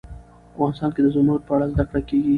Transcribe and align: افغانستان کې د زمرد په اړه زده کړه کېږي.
افغانستان 0.53 0.89
کې 0.95 1.01
د 1.03 1.07
زمرد 1.15 1.41
په 1.47 1.51
اړه 1.55 1.65
زده 1.73 1.83
کړه 1.89 1.99
کېږي. 2.09 2.29